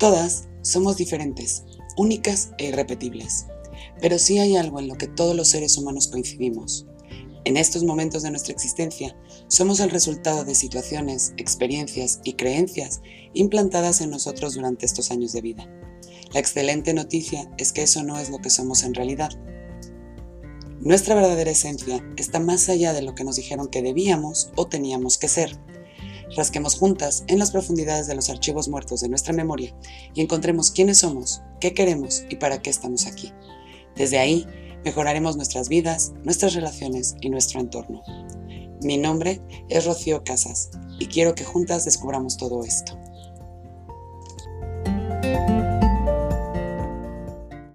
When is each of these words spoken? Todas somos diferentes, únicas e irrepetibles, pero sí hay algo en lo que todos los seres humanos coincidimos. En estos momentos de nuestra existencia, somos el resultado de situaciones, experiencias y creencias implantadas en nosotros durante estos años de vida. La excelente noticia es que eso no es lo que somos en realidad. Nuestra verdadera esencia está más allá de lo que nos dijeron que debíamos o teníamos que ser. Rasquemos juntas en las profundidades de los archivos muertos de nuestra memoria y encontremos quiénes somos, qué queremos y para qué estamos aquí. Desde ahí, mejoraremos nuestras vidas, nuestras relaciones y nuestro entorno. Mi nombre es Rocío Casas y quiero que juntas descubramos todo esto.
Todas 0.00 0.48
somos 0.62 0.96
diferentes, 0.96 1.62
únicas 1.98 2.52
e 2.56 2.68
irrepetibles, 2.68 3.44
pero 4.00 4.18
sí 4.18 4.38
hay 4.38 4.56
algo 4.56 4.80
en 4.80 4.88
lo 4.88 4.94
que 4.94 5.08
todos 5.08 5.36
los 5.36 5.48
seres 5.48 5.76
humanos 5.76 6.08
coincidimos. 6.08 6.86
En 7.44 7.58
estos 7.58 7.84
momentos 7.84 8.22
de 8.22 8.30
nuestra 8.30 8.54
existencia, 8.54 9.14
somos 9.48 9.78
el 9.78 9.90
resultado 9.90 10.44
de 10.44 10.54
situaciones, 10.54 11.34
experiencias 11.36 12.20
y 12.24 12.32
creencias 12.32 13.02
implantadas 13.34 14.00
en 14.00 14.08
nosotros 14.08 14.54
durante 14.54 14.86
estos 14.86 15.10
años 15.10 15.32
de 15.32 15.42
vida. 15.42 15.70
La 16.32 16.40
excelente 16.40 16.94
noticia 16.94 17.50
es 17.58 17.70
que 17.70 17.82
eso 17.82 18.02
no 18.02 18.18
es 18.18 18.30
lo 18.30 18.38
que 18.38 18.48
somos 18.48 18.84
en 18.84 18.94
realidad. 18.94 19.38
Nuestra 20.80 21.14
verdadera 21.14 21.50
esencia 21.50 22.02
está 22.16 22.40
más 22.40 22.70
allá 22.70 22.94
de 22.94 23.02
lo 23.02 23.14
que 23.14 23.24
nos 23.24 23.36
dijeron 23.36 23.68
que 23.68 23.82
debíamos 23.82 24.50
o 24.56 24.66
teníamos 24.66 25.18
que 25.18 25.28
ser. 25.28 25.58
Rasquemos 26.36 26.76
juntas 26.76 27.24
en 27.26 27.38
las 27.38 27.50
profundidades 27.50 28.06
de 28.06 28.14
los 28.14 28.30
archivos 28.30 28.68
muertos 28.68 29.00
de 29.00 29.08
nuestra 29.08 29.32
memoria 29.32 29.74
y 30.14 30.20
encontremos 30.20 30.70
quiénes 30.70 30.98
somos, 30.98 31.42
qué 31.60 31.74
queremos 31.74 32.24
y 32.28 32.36
para 32.36 32.62
qué 32.62 32.70
estamos 32.70 33.06
aquí. 33.06 33.32
Desde 33.96 34.18
ahí, 34.18 34.46
mejoraremos 34.84 35.36
nuestras 35.36 35.68
vidas, 35.68 36.12
nuestras 36.22 36.54
relaciones 36.54 37.16
y 37.20 37.30
nuestro 37.30 37.60
entorno. 37.60 38.02
Mi 38.82 38.96
nombre 38.96 39.42
es 39.68 39.84
Rocío 39.84 40.24
Casas 40.24 40.70
y 40.98 41.06
quiero 41.06 41.34
que 41.34 41.44
juntas 41.44 41.84
descubramos 41.84 42.36
todo 42.36 42.64
esto. 42.64 42.98